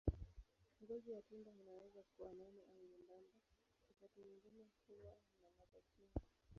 Ngozi 0.81 1.11
ya 1.15 1.21
tunda 1.21 1.49
inaweza 1.61 2.01
kuwa 2.11 2.33
nene 2.33 2.61
au 2.71 2.79
nyembamba, 2.91 3.39
wakati 3.89 4.21
mwingine 4.21 4.65
huwa 4.87 5.13
na 5.41 5.49
ladha 5.59 5.81
chungu. 5.93 6.19